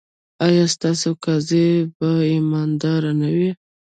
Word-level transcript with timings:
ایا 0.45 0.65
ستاسو 0.75 1.09
قاضي 1.23 1.65
به 1.97 2.09
ایماندار 2.31 3.03
نه 3.21 3.29
وي؟ 3.35 3.49